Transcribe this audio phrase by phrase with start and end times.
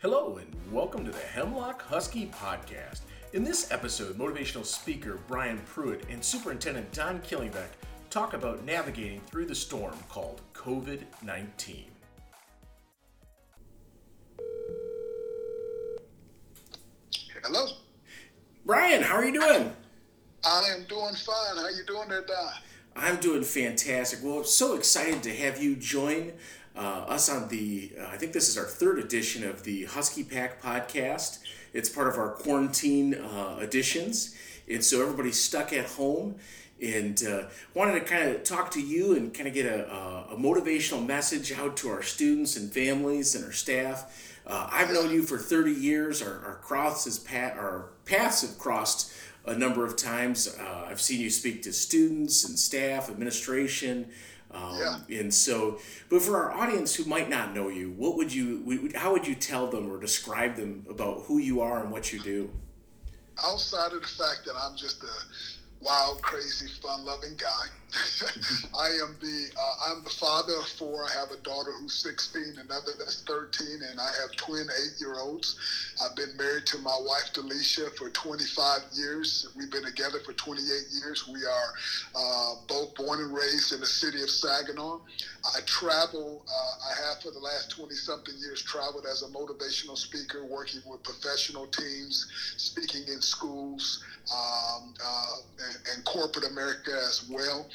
[0.00, 3.00] Hello, and welcome to the Hemlock Husky Podcast.
[3.32, 7.70] In this episode, motivational speaker Brian Pruitt and Superintendent Don Killingbeck
[8.08, 11.86] talk about navigating through the storm called COVID 19.
[17.42, 17.66] Hello.
[18.64, 19.72] Brian, how are you doing?
[20.44, 21.56] I am doing fine.
[21.56, 22.52] How you doing there, Don?
[22.94, 24.20] I'm doing fantastic.
[24.22, 26.34] Well, I'm so excited to have you join
[26.78, 30.22] uh, us on the, uh, I think this is our third edition of the Husky
[30.22, 31.40] Pack podcast.
[31.72, 34.36] It's part of our quarantine uh, editions.
[34.70, 36.36] And so everybody's stuck at home
[36.80, 37.42] and uh,
[37.74, 39.86] wanted to kind of talk to you and kind of get a,
[40.30, 44.38] a, motivational message out to our students and families and our staff.
[44.46, 46.22] Uh, I've known you for 30 years.
[46.22, 49.12] Our, our, crosses, our paths have crossed
[49.44, 50.56] a number of times.
[50.56, 54.10] Uh, I've seen you speak to students and staff, administration.
[54.50, 55.20] Um, yeah.
[55.20, 59.12] And so, but for our audience who might not know you, what would you, how
[59.12, 62.50] would you tell them or describe them about who you are and what you do?
[63.44, 67.66] Outside of the fact that I'm just a wild, crazy, fun-loving guy.
[68.88, 71.04] I am the uh, I'm the father of four.
[71.04, 75.56] I have a daughter who's 16, another that's 13, and I have twin eight-year-olds.
[76.02, 79.48] I've been married to my wife Delicia for 25 years.
[79.56, 80.64] We've been together for 28
[81.02, 81.28] years.
[81.28, 81.70] We are
[82.16, 85.00] uh, both born and raised in the city of Saginaw.
[85.44, 86.44] I travel.
[86.48, 91.02] Uh, I have for the last 20-something years traveled as a motivational speaker, working with
[91.02, 94.02] professional teams, speaking in schools,
[94.32, 95.36] um, uh,
[95.66, 97.66] and, and corporate America as well.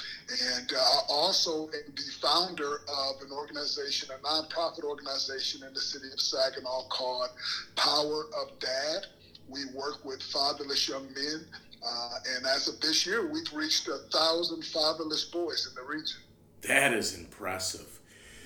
[0.57, 6.19] And uh, also the founder of an organization, a nonprofit organization in the city of
[6.19, 7.29] Saginaw called
[7.75, 9.07] Power of Dad.
[9.47, 11.45] We work with fatherless young men.
[11.85, 16.17] Uh, and as of this year, we've reached a thousand fatherless boys in the region.
[16.61, 17.99] That is impressive.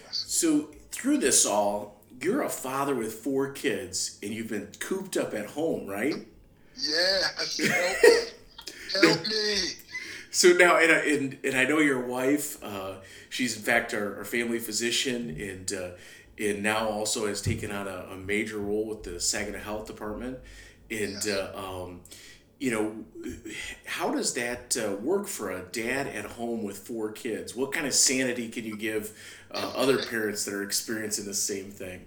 [0.04, 0.26] Yes.
[0.28, 5.34] So, through this all, you're a father with four kids and you've been cooped up
[5.36, 6.26] at home, right?
[6.76, 7.60] Yes.
[8.94, 9.08] Help me.
[9.08, 9.58] Help me.
[10.32, 12.62] So now, and, and, and I know your wife.
[12.64, 12.96] Uh,
[13.30, 15.90] she's in fact our, our family physician, and uh,
[16.38, 20.38] and now also has taken on a, a, major role with the Saginaw Health Department.
[20.92, 21.28] And yes.
[21.28, 22.02] uh, um,
[22.60, 23.06] you know,
[23.86, 27.56] how does that uh, work for a dad at home with four kids?
[27.56, 29.18] What kind of sanity can you give
[29.52, 32.06] uh, other parents that are experiencing the same thing?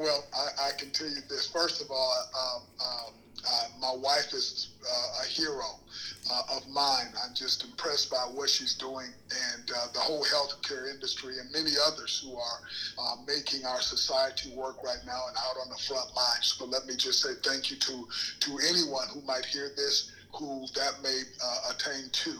[0.00, 1.48] Well, I, I can tell you this.
[1.48, 3.12] First of all, um, um,
[3.44, 5.78] uh, my wife is uh, a hero
[6.30, 7.06] uh, of mine.
[7.22, 9.08] I'm just impressed by what she's doing
[9.54, 12.60] and uh, the whole healthcare industry and many others who are
[12.98, 16.56] uh, making our society work right now and out on the front lines.
[16.58, 18.08] But let me just say thank you to
[18.40, 22.30] to anyone who might hear this who that may uh, attain to.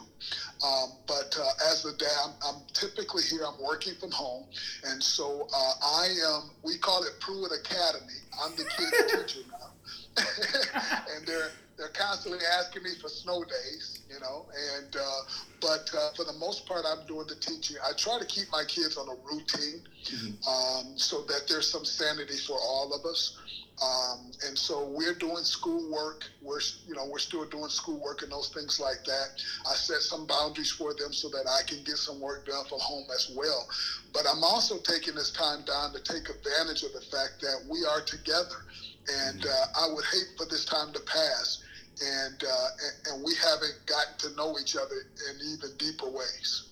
[0.65, 3.41] Um, but uh, as a dad, I'm, I'm, typically here.
[3.45, 4.45] I'm working from home,
[4.85, 6.51] and so uh, I am.
[6.63, 8.19] We call it Pruitt Academy.
[8.43, 9.69] I'm the kid teacher now.
[11.15, 14.47] and they're they're constantly asking me for snow days, you know.
[14.77, 15.21] And uh,
[15.61, 17.77] but uh, for the most part, I'm doing the teaching.
[17.87, 20.49] I try to keep my kids on a routine, mm-hmm.
[20.49, 23.37] um, so that there's some sanity for all of us.
[23.77, 26.25] Um, and so we're doing schoolwork.
[26.41, 29.39] We're you know we're still doing schoolwork and those things like that.
[29.69, 32.79] I set some boundaries for them so that I can get some work done from
[32.79, 33.69] home as well.
[34.13, 37.85] But I'm also taking this time down to take advantage of the fact that we
[37.85, 38.65] are together
[39.07, 41.63] and uh, I would hate for this time to pass,
[42.01, 44.95] and, uh, and, we haven't gotten to know each other
[45.29, 46.69] in even deeper ways.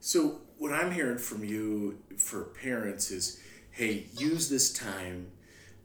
[0.00, 5.28] So what I'm hearing from you for parents is, hey, use this time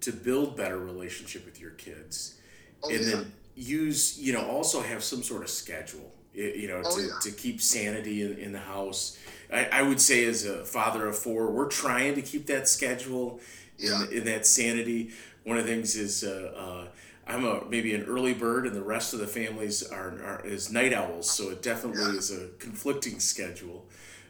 [0.01, 2.39] to build better relationship with your kids,
[2.83, 3.15] oh, and yeah.
[3.15, 7.13] then use you know also have some sort of schedule you know oh, to, yeah.
[7.21, 9.19] to keep sanity in, in the house
[9.51, 13.41] I, I would say as a father of four we're trying to keep that schedule
[13.77, 15.11] in, in that sanity
[15.43, 16.87] one of the things is uh, uh,
[17.27, 20.71] I'm a maybe an early bird, and the rest of the families are, are is
[20.71, 21.29] night owls.
[21.29, 23.87] So it definitely is a conflicting schedule.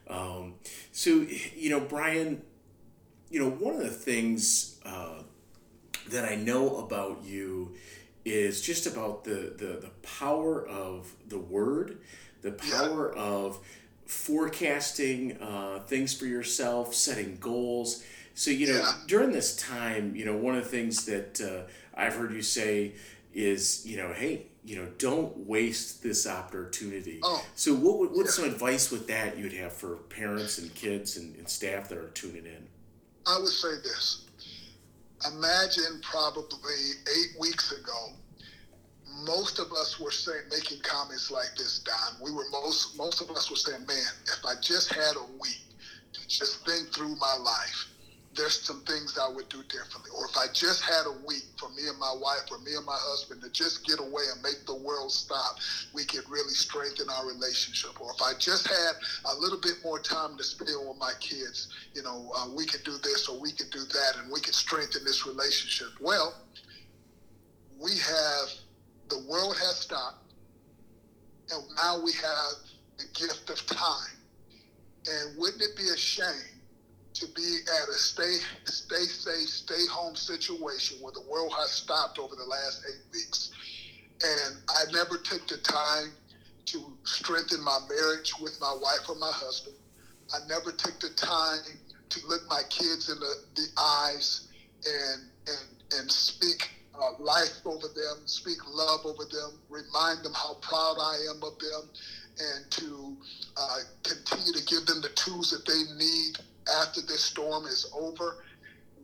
[0.08, 0.56] Um,
[0.92, 2.42] so you know, Brian,
[3.30, 5.24] you know, one of the things uh,
[6.10, 7.76] that I know about you
[8.24, 12.00] is just about the the the power of the word,
[12.42, 13.22] the power yeah.
[13.22, 13.60] of
[14.06, 18.94] forecasting uh, things for yourself, setting goals so, you know, yeah.
[19.08, 21.70] during this time, you know, one of the things that uh,
[22.00, 22.94] I've heard you say
[23.34, 27.20] is, you know, hey, you know, don't waste this opportunity.
[27.24, 28.44] Oh, so, what what's yeah.
[28.44, 32.10] some advice with that you'd have for parents and kids and, and staff that are
[32.10, 32.68] tuning in?
[33.26, 34.26] I would say this.
[35.28, 36.74] Imagine probably
[37.16, 38.14] eight weeks ago,
[39.26, 42.24] most of us were saying, making comments like this, Don.
[42.24, 45.62] We were most most of us were saying, "Man, if I just had a week
[46.14, 47.88] to just think through my life,
[48.36, 50.12] there's some things I would do differently.
[50.16, 52.86] Or if I just had a week for me and my wife or me and
[52.86, 55.58] my husband to just get away and make the world stop,
[55.94, 58.00] we could really strengthen our relationship.
[58.00, 58.94] Or if I just had
[59.26, 62.84] a little bit more time to spend with my kids, you know, uh, we could
[62.84, 65.90] do this or we could do that and we could strengthen this relationship.
[66.00, 66.34] Well,
[67.82, 68.50] we have,
[69.10, 70.34] the world has stopped,
[71.52, 72.54] and now we have
[72.98, 74.16] the gift of time.
[75.10, 76.51] And wouldn't it be a shame
[77.14, 82.20] to be at a stay stay safe, stay home situation where the world has stopped
[82.20, 83.52] over the last eight weeks.
[84.24, 86.12] And I never took the time
[86.66, 89.76] to strengthen my marriage with my wife or my husband.
[90.34, 91.60] I never took the time
[92.10, 94.48] to look my kids in the, the eyes
[94.86, 100.54] and and and speak uh, life over them, speak love over them, remind them how
[100.62, 101.90] proud I am of them,
[102.40, 103.18] and to
[103.58, 106.38] uh, continue to give them the tools that they need
[106.82, 108.44] after this storm is over.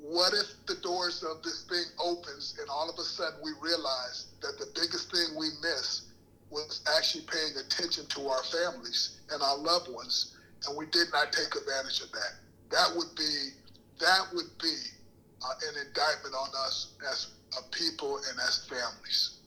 [0.01, 4.27] What if the doors of this thing opens and all of a sudden we realize
[4.41, 6.07] that the biggest thing we miss
[6.49, 11.33] was actually paying attention to our families and our loved ones, and we did not
[11.33, 12.35] take advantage of that.
[12.71, 13.49] That would be
[13.99, 14.75] that would be
[15.43, 19.39] uh, an indictment on us as a people and as families.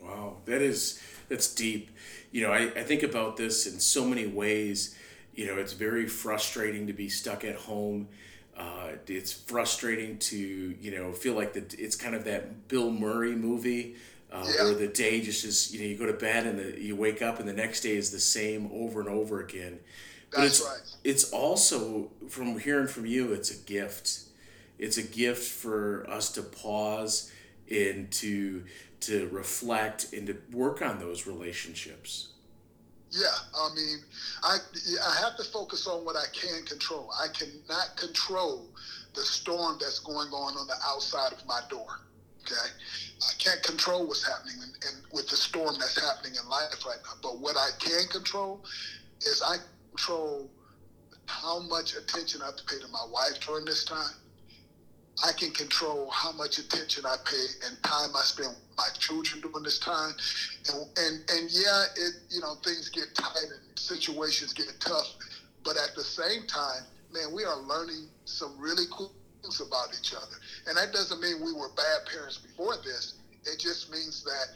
[0.00, 1.90] Wow, that is that's deep.
[2.30, 4.96] You know, I, I think about this in so many ways
[5.38, 8.08] you know, it's very frustrating to be stuck at home.
[8.56, 13.36] Uh, it's frustrating to you know feel like that it's kind of that Bill Murray
[13.36, 13.94] movie
[14.32, 14.64] uh, yeah.
[14.64, 17.22] where the day just is you know you go to bed and the, you wake
[17.22, 19.78] up and the next day is the same over and over again.
[20.32, 20.96] But That's it's, right.
[21.04, 24.22] It's also from hearing from you, it's a gift.
[24.76, 27.30] It's a gift for us to pause
[27.70, 28.64] and to
[29.02, 32.30] to reflect and to work on those relationships.
[33.10, 33.26] Yeah,
[33.56, 33.98] I mean,
[34.42, 34.58] I
[35.02, 37.10] I have to focus on what I can control.
[37.18, 38.68] I cannot control
[39.14, 42.00] the storm that's going on on the outside of my door.
[42.42, 46.84] Okay, I can't control what's happening in, in, with the storm that's happening in life
[46.86, 47.12] right now.
[47.22, 48.64] But what I can control
[49.20, 49.56] is I
[49.90, 50.50] control
[51.26, 54.14] how much attention I have to pay to my wife during this time.
[55.24, 59.40] I can control how much attention I pay and time I spend with my children
[59.40, 60.12] during this time.
[60.72, 65.16] And, and, and yeah, it, you know, things get tight and situations get tough.
[65.64, 66.82] But at the same time,
[67.12, 69.12] man, we are learning some really cool
[69.42, 70.36] things about each other.
[70.68, 73.14] And that doesn't mean we were bad parents before this.
[73.44, 74.46] It just means that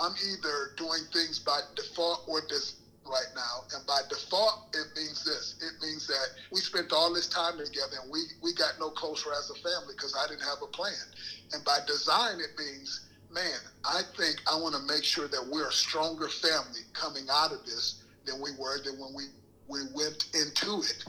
[0.00, 2.76] I'm either doing things by default or dis-
[3.08, 3.64] right now.
[3.74, 5.56] And by default, it means this.
[5.60, 9.30] It means that we spent all this time together and we, we got no closer
[9.32, 10.92] as a family because I didn't have a plan.
[11.52, 15.68] And by design, it means, man, I think I want to make sure that we're
[15.68, 19.24] a stronger family coming out of this than we were than when we,
[19.68, 21.04] we went into it.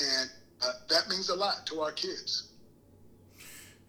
[0.00, 0.30] And
[0.62, 2.51] uh, that means a lot to our kids.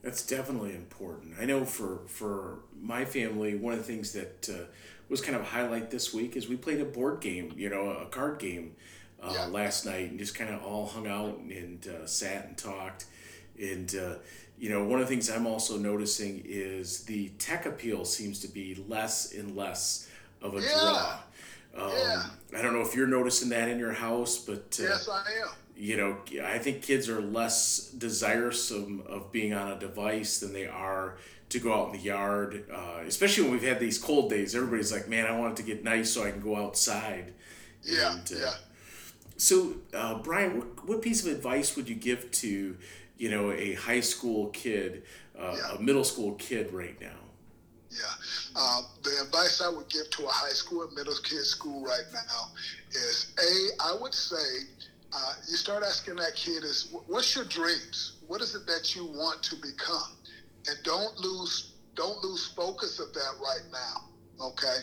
[0.04, 1.36] That's definitely important.
[1.40, 4.66] I know for for my family, one of the things that uh,
[5.08, 7.90] was kind of a highlight this week is we played a board game, you know,
[7.90, 8.76] a card game
[9.22, 9.46] uh, yeah.
[9.46, 13.06] last night, and just kind of all hung out and uh, sat and talked.
[13.58, 14.16] And uh,
[14.58, 18.50] you know, one of the things I'm also noticing is the tech appeal seems to
[18.50, 20.10] be less and less
[20.42, 20.68] of a yeah.
[20.74, 21.20] draw.
[21.76, 22.24] Um, yeah.
[22.58, 25.50] I don't know if you're noticing that in your house, but uh, yes, I am.
[25.76, 30.68] You know, I think kids are less desirous of being on a device than they
[30.68, 31.18] are
[31.50, 34.56] to go out in the yard, uh, especially when we've had these cold days.
[34.56, 37.34] Everybody's like, "Man, I want it to get nice so I can go outside."
[37.84, 38.54] Yeah, and, uh, yeah.
[39.38, 42.78] So, uh, Brian, what, what piece of advice would you give to,
[43.18, 45.04] you know, a high school kid,
[45.38, 45.76] uh, yeah.
[45.78, 47.24] a middle school kid right now?
[47.92, 48.00] Yeah.
[48.56, 52.06] Uh, the advice I would give to a high school and middle kid school right
[52.14, 52.52] now
[52.92, 54.66] is A, I would say,
[55.16, 58.14] uh, you start asking that kid is, what's your dreams?
[58.28, 60.18] What is it that you want to become?
[60.68, 64.46] and don't lose don't lose focus of that right now.
[64.48, 64.78] Okay,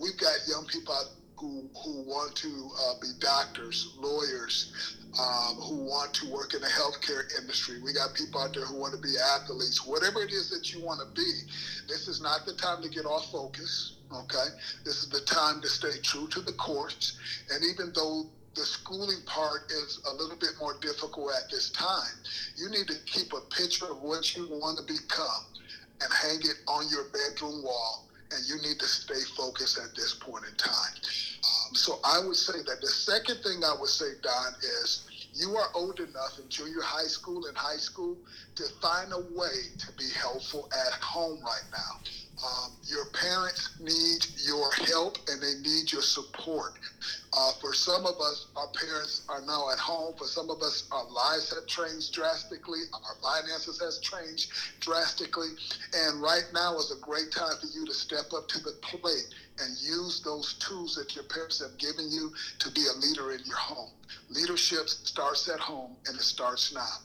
[0.00, 0.96] we've got young people
[1.38, 6.68] who who want to uh, be doctors, lawyers, um, who want to work in the
[6.68, 7.80] healthcare industry.
[7.82, 9.86] We got people out there who want to be athletes.
[9.86, 11.30] Whatever it is that you want to be,
[11.88, 13.96] this is not the time to get off focus.
[14.14, 14.46] Okay,
[14.84, 17.18] this is the time to stay true to the course.
[17.50, 22.14] And even though the schooling part is a little bit more difficult at this time.
[22.56, 25.44] You need to keep a picture of what you want to become
[26.00, 28.08] and hang it on your bedroom wall.
[28.30, 30.94] And you need to stay focused at this point in time.
[31.44, 35.56] Um, so I would say that the second thing I would say, Don, is you
[35.56, 38.16] are old enough in junior high school and high school
[38.54, 42.10] to find a way to be helpful at home right now.
[42.44, 46.74] Um, your parents need your help and they need your support.
[47.32, 50.14] Uh, for some of us, our parents are now at home.
[50.16, 52.80] For some of us, our lives have changed drastically.
[52.92, 54.50] Our finances has changed
[54.80, 55.50] drastically.
[55.94, 59.26] And right now is a great time for you to step up to the plate
[59.60, 63.40] and use those tools that your parents have given you to be a leader in
[63.44, 63.90] your home.
[64.30, 66.98] Leadership starts at home and it starts now.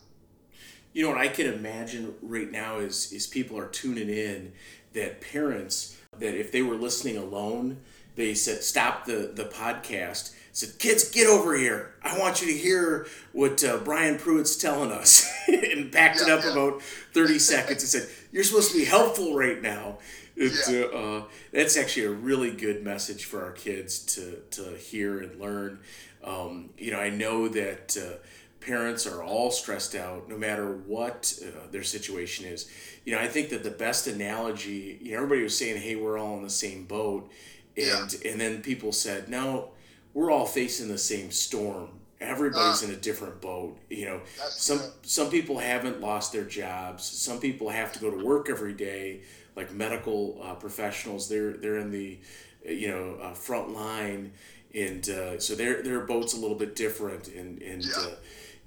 [0.94, 4.53] You know what I can imagine right now is is people are tuning in
[4.94, 7.77] that parents that if they were listening alone,
[8.15, 10.36] they said stop the the podcast.
[10.51, 11.94] Said, kids, get over here.
[12.03, 16.39] I want you to hear what uh, Brian Pruitt's telling us, and backed yeah, it
[16.39, 16.51] up yeah.
[16.51, 16.82] about
[17.13, 20.00] thirty seconds and said, "You're supposed to be helpful right now."
[20.39, 20.98] It, yeah.
[20.98, 25.79] uh, that's actually a really good message for our kids to to hear and learn.
[26.24, 27.98] Um, you know, I know that.
[27.98, 28.17] Uh,
[28.62, 32.69] parents are all stressed out no matter what uh, their situation is
[33.05, 36.17] you know i think that the best analogy you know everybody was saying hey we're
[36.17, 37.31] all in the same boat
[37.77, 38.31] and yeah.
[38.31, 39.69] and then people said no
[40.13, 44.19] we're all facing the same storm everybody's uh, in a different boat you know
[44.50, 44.91] some good.
[45.03, 49.22] some people haven't lost their jobs some people have to go to work every day
[49.60, 52.18] like medical uh, professionals they're they're in the
[52.66, 54.32] you know uh, front line
[54.74, 58.16] and uh, so their their boat's a little bit different and and yeah uh,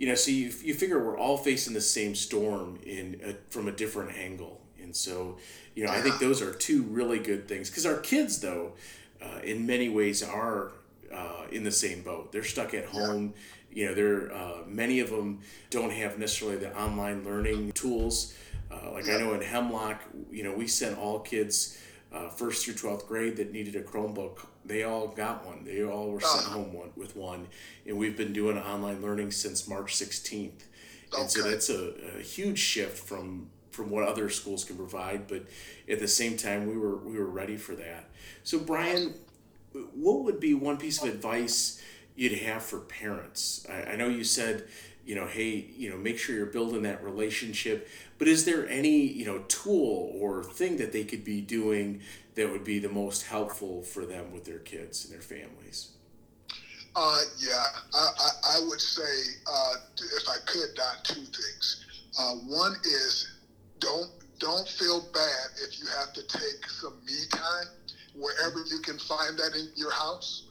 [0.03, 3.69] you know, so you, you figure we're all facing the same storm in a, from
[3.69, 5.37] a different angle, and so
[5.75, 8.73] you know, I think those are two really good things because our kids, though,
[9.23, 10.73] uh, in many ways, are
[11.15, 12.33] uh, in the same boat.
[12.33, 13.35] They're stuck at home.
[13.71, 13.83] Yeah.
[13.83, 18.35] You know, they're uh, many of them don't have necessarily the online learning tools.
[18.73, 19.09] Uh, like.
[19.09, 20.01] I know in Hemlock,
[20.31, 21.79] you know, we sent all kids
[22.13, 25.65] uh, first through 12th grade that needed a Chromebook, they all got one.
[25.65, 27.49] They all were sent home one, with one.
[27.87, 30.65] And we've been doing online learning since March 16th.
[31.17, 35.27] And so that's a, a, huge shift from from what other schools can provide.
[35.29, 35.45] But
[35.87, 38.09] at the same time, we were we were ready for that.
[38.45, 39.13] So Brian,
[39.95, 41.83] what would be one piece of advice
[42.17, 43.67] you'd have for parents?
[43.71, 44.65] I, I know you said
[45.05, 47.89] you know, hey, you know, make sure you're building that relationship.
[48.23, 52.03] But is there any, you know, tool or thing that they could be doing
[52.37, 55.89] that would be the most helpful for them with their kids and their families?
[56.95, 59.03] Uh, yeah, I, I, I would say,
[59.45, 61.85] uh, if I could, Don, two things.
[62.17, 63.39] Uh, one is
[63.81, 67.67] don't don't feel bad if you have to take some me time
[68.15, 70.45] wherever you can find that in your house.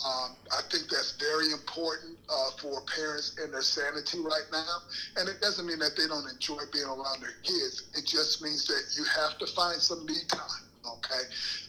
[0.00, 4.78] Um, I think that's very important uh, for parents and their sanity right now.
[5.16, 7.92] And it doesn't mean that they don't enjoy being around their kids.
[7.94, 10.66] It just means that you have to find some me time.
[10.82, 11.22] Okay,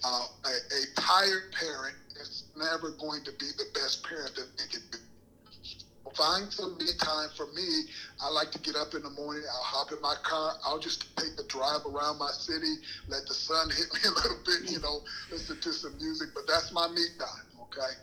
[0.04, 4.66] uh, a, a tired parent is never going to be the best parent that they
[4.72, 4.98] can be
[6.16, 7.86] find some me time for me.
[8.22, 9.42] I like to get up in the morning.
[9.50, 10.54] I'll hop in my car.
[10.64, 12.76] I'll just take a drive around my city,
[13.08, 15.02] let the sun hit me a little bit, you know,
[15.32, 16.30] listen to some music.
[16.36, 17.94] But that's my me time okay?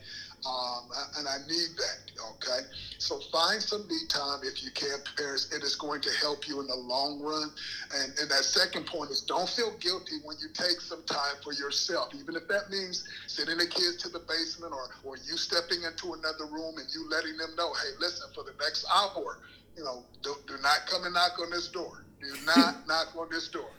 [0.46, 2.00] Um, and I need that,
[2.36, 2.66] okay?
[2.96, 5.52] So find some me time if you can, parents.
[5.52, 7.50] It is going to help you in the long run.
[7.94, 11.52] And, and that second point is don't feel guilty when you take some time for
[11.52, 15.82] yourself, even if that means sending the kids to the basement or, or you stepping
[15.82, 19.40] into another room and you letting them know, hey, listen, for the next hour,
[19.76, 22.04] you know, do, do not come and knock on this door.
[22.20, 23.70] Do not knock on this door.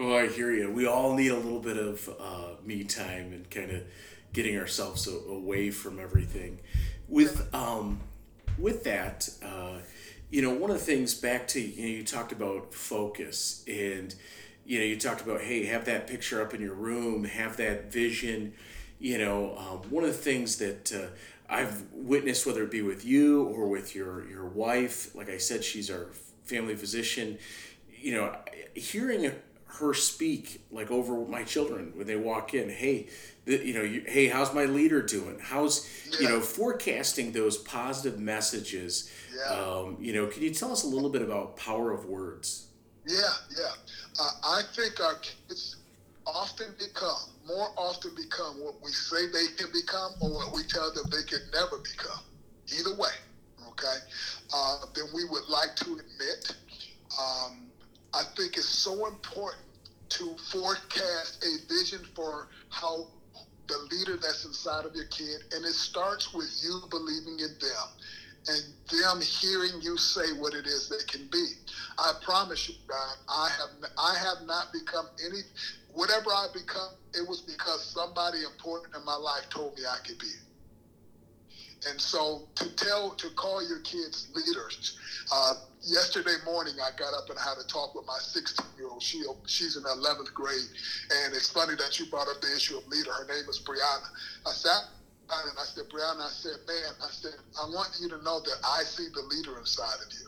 [0.00, 0.70] Oh, I hear you.
[0.70, 3.82] We all need a little bit of uh, me time and kind of
[4.32, 6.60] getting ourselves away from everything.
[7.08, 8.00] With um,
[8.58, 9.78] with that, uh,
[10.30, 14.14] you know, one of the things back to you know you talked about focus and
[14.68, 17.90] you know you talked about hey have that picture up in your room have that
[17.90, 18.52] vision
[19.00, 21.06] you know um, one of the things that uh,
[21.48, 25.64] i've witnessed whether it be with you or with your your wife like i said
[25.64, 26.08] she's our
[26.44, 27.38] family physician
[27.96, 28.36] you know
[28.74, 29.32] hearing
[29.68, 33.08] her speak like over my children when they walk in hey
[33.44, 35.38] the, you know you, hey how's my leader doing?
[35.40, 36.20] How's yeah.
[36.20, 39.10] you know forecasting those positive messages.
[39.34, 39.54] Yeah.
[39.54, 42.66] um, you know can you tell us a little bit about power of words?
[43.06, 43.18] Yeah
[43.56, 43.64] yeah.
[44.20, 45.76] Uh, i think our kids
[46.26, 50.92] often become more often become what we say they can become or what we tell
[50.92, 52.20] them they can never become.
[52.78, 53.10] Either way
[53.78, 53.98] okay?
[54.52, 56.56] Uh, then we would like to admit
[57.18, 57.67] um,
[58.14, 59.64] I think it's so important
[60.10, 63.06] to forecast a vision for how
[63.68, 67.88] the leader that's inside of your kid, and it starts with you believing in them
[68.48, 71.46] and them hearing you say what it is they can be.
[71.98, 75.40] I promise you, God, I have I have not become any
[75.92, 76.92] whatever I become.
[77.14, 80.32] It was because somebody important in my life told me I could be.
[81.88, 84.92] And so to tell to call your kids leaders,
[85.32, 88.88] uh, yesterday morning I got up and I had a talk with my 16 year
[88.88, 89.02] old.
[89.02, 90.68] She she's in 11th grade,
[91.24, 93.12] and it's funny that you brought up the issue of leader.
[93.12, 94.08] Her name is Brianna.
[94.46, 94.84] I sat
[95.30, 98.58] and I said, Brianna, I said, man, I said, I want you to know that
[98.64, 100.26] I see the leader inside of you.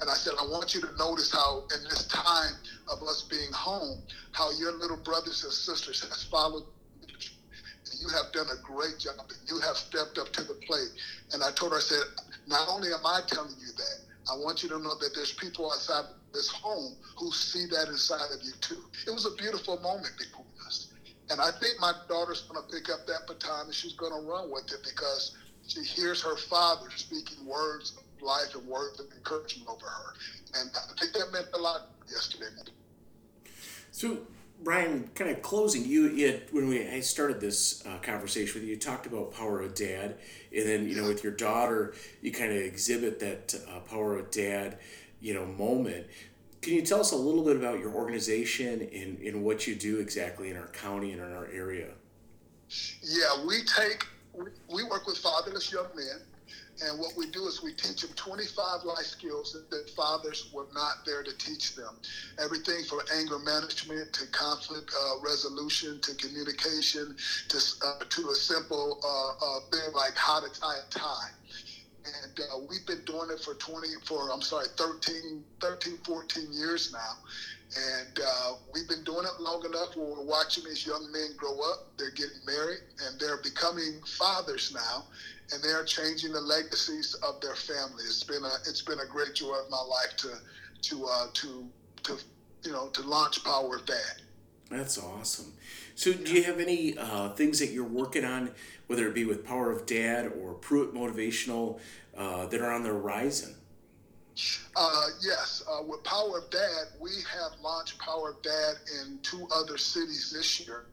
[0.00, 2.54] And I said, I want you to notice how, in this time
[2.90, 4.02] of us being home,
[4.32, 6.64] how your little brothers and sisters has followed.
[8.00, 10.90] You have done a great job, and you have stepped up to the plate.
[11.32, 12.02] And I told her, I said,
[12.48, 15.72] not only am I telling you that, I want you to know that there's people
[15.72, 18.84] outside this home who see that inside of you too.
[19.06, 20.92] It was a beautiful moment between us.
[21.30, 24.28] And I think my daughter's going to pick up that baton and she's going to
[24.28, 29.06] run with it because she hears her father speaking words of life and words of
[29.16, 30.14] encouragement over her.
[30.60, 32.46] And I think that meant a lot yesterday.
[33.90, 34.18] So,
[34.62, 38.74] Brian, kind of closing, you, you when we I started this uh, conversation with you,
[38.74, 40.16] you talked about power of dad,
[40.54, 44.30] and then you know with your daughter, you kind of exhibit that uh, power of
[44.30, 44.78] dad,
[45.20, 46.06] you know, moment.
[46.60, 49.98] Can you tell us a little bit about your organization and, and what you do
[49.98, 51.88] exactly in our county and in our area?
[53.02, 54.04] Yeah, we take
[54.68, 56.20] we work with fatherless young men
[56.82, 61.04] and what we do is we teach them 25 life skills that fathers were not
[61.04, 61.96] there to teach them.
[62.42, 67.16] Everything from anger management to conflict uh, resolution to communication
[67.48, 71.30] to, uh, to a simple uh, uh thing like how to tie a tie.
[72.24, 76.92] And uh, we've been doing it for 20, for, I'm sorry, 13, 13 14 years
[76.92, 77.18] now.
[77.76, 81.56] And uh, we've been doing it long enough where we're watching these young men grow
[81.70, 81.86] up.
[81.96, 85.04] They're getting married and they're becoming fathers now
[85.52, 88.04] and they are changing the legacies of their family.
[88.04, 90.38] It's been a it's been a great joy of my life to
[90.82, 91.68] to uh, to
[92.04, 92.18] to
[92.64, 94.22] you know to launch Power of Dad.
[94.70, 95.52] That's awesome.
[95.96, 98.52] So, do you have any uh, things that you're working on,
[98.86, 101.80] whether it be with Power of Dad or Pruitt Motivational,
[102.16, 103.56] uh, that are on the horizon?
[104.76, 109.46] Uh, yes, uh, with Power of Dad, we have launched Power of Dad in two
[109.54, 110.86] other cities this year.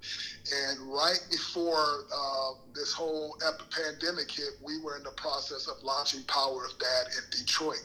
[0.51, 3.37] And right before uh, this whole
[3.69, 7.83] pandemic hit, we were in the process of launching Power of Dad in Detroit.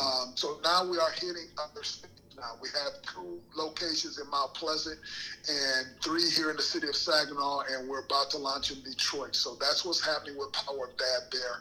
[0.00, 2.09] Um, so now we are hitting other cities
[2.40, 2.56] now.
[2.60, 4.98] We have two locations in Mount Pleasant
[5.48, 9.36] and three here in the city of Saginaw, and we're about to launch in Detroit.
[9.36, 11.60] So that's what's happening with Power of Dad there.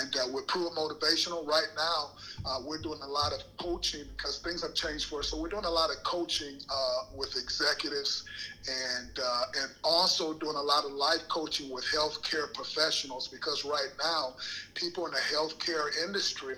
[0.00, 2.10] And uh, with Pruitt Motivational, right now,
[2.46, 5.28] uh, we're doing a lot of coaching because things have changed for us.
[5.28, 8.24] So we're doing a lot of coaching uh, with executives
[8.68, 13.90] and uh, and also doing a lot of life coaching with healthcare professionals because right
[14.02, 14.34] now,
[14.74, 16.56] people in the healthcare industry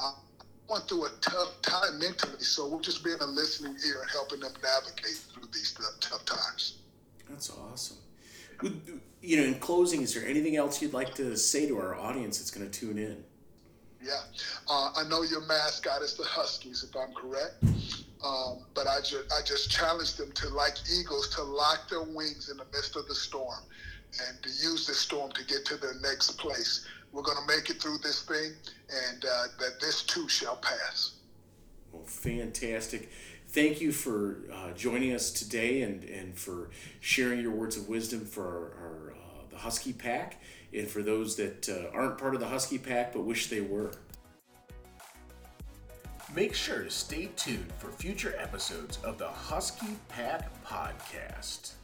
[0.00, 0.10] uh,
[0.68, 4.40] going through a tough time mentally, so we're just being a listening ear and helping
[4.40, 6.78] them navigate through these tough times.
[7.28, 7.98] That's awesome.
[9.20, 12.38] You know, in closing, is there anything else you'd like to say to our audience
[12.38, 13.24] that's going to tune in?
[14.02, 14.20] Yeah,
[14.68, 17.54] uh, I know your mascot is the Huskies, if I'm correct.
[18.24, 22.48] Um, but I just I just challenge them to, like eagles, to lock their wings
[22.50, 23.60] in the midst of the storm,
[24.26, 26.86] and to use the storm to get to their next place.
[27.14, 28.52] We're going to make it through this thing,
[28.90, 31.12] and uh, that this too shall pass.
[31.92, 33.08] Well, fantastic.
[33.50, 38.24] Thank you for uh, joining us today and, and for sharing your words of wisdom
[38.24, 40.40] for our, our uh, the Husky Pack
[40.72, 43.92] and for those that uh, aren't part of the Husky Pack but wish they were.
[46.34, 51.74] Make sure to stay tuned for future episodes of the Husky Pack Podcast.